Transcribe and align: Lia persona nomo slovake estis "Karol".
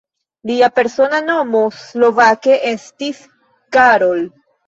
Lia 0.51 0.69
persona 0.77 1.19
nomo 1.25 1.61
slovake 1.81 2.57
estis 2.71 3.19
"Karol". 3.77 4.27